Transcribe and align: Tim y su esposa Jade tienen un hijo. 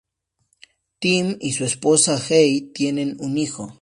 Tim 0.99 1.37
y 1.39 1.51
su 1.53 1.63
esposa 1.63 2.17
Jade 2.17 2.71
tienen 2.73 3.17
un 3.19 3.37
hijo. 3.37 3.69